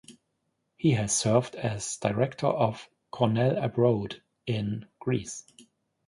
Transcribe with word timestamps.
He 0.77 0.93
has 0.93 1.15
served 1.15 1.53
as 1.53 1.97
director 1.97 2.47
of 2.47 2.89
Cornell 3.11 3.55
Abroad 3.63 4.23
in 4.47 4.87
Greece. 4.99 5.45